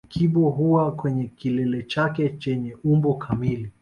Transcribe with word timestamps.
Kibo 0.09 0.49
huwa 0.49 0.91
kwenye 0.95 1.27
kilele 1.35 1.83
chake 1.83 2.29
chenye 2.29 2.77
umbo 2.83 3.13
kamili 3.13 3.69